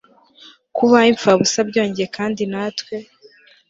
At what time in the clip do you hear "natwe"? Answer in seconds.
2.51-2.95